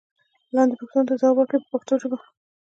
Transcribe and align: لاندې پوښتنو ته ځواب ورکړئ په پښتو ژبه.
لاندې 0.55 0.77
پوښتنو 0.79 1.07
ته 1.09 1.13
ځواب 1.21 1.35
ورکړئ 1.37 1.59
په 1.61 1.67
پښتو 1.73 1.93
ژبه. 2.01 2.17